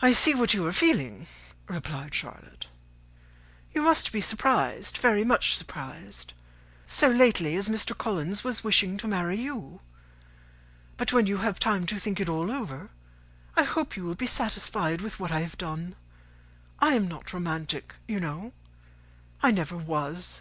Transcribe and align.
"I 0.00 0.10
see 0.10 0.34
what 0.34 0.52
you 0.52 0.66
are 0.66 0.72
feeling," 0.72 1.28
replied 1.68 2.12
Charlotte; 2.12 2.66
"you 3.72 3.80
must 3.82 4.10
be 4.10 4.20
surprised, 4.20 4.96
very 4.98 5.22
much 5.22 5.54
surprised, 5.54 6.32
so 6.88 7.06
lately 7.08 7.54
as 7.54 7.68
Mr. 7.68 7.96
Collins 7.96 8.42
was 8.42 8.64
wishing 8.64 8.96
to 8.96 9.06
marry 9.06 9.36
you. 9.40 9.78
But 10.96 11.12
when 11.12 11.28
you 11.28 11.36
have 11.36 11.54
had 11.54 11.60
time 11.60 11.86
to 11.86 12.00
think 12.00 12.18
it 12.18 12.28
all 12.28 12.50
over, 12.50 12.90
I 13.54 13.62
hope 13.62 13.96
you 13.96 14.02
will 14.02 14.16
be 14.16 14.26
satisfied 14.26 15.00
with 15.00 15.20
what 15.20 15.30
I 15.30 15.38
have 15.42 15.56
done. 15.56 15.94
I 16.80 16.94
am 16.94 17.06
not 17.06 17.32
romantic, 17.32 17.94
you 18.08 18.18
know. 18.18 18.52
I 19.40 19.52
never 19.52 19.76
was. 19.76 20.40